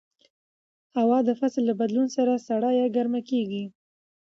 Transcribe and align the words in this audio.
هوا 0.97 1.19
د 1.27 1.29
فصل 1.39 1.63
له 1.69 1.73
بدلون 1.79 2.07
سره 2.15 2.43
سړه 2.47 2.69
یا 2.79 2.85
ګرمه 2.95 3.21
کېږي 3.29 3.63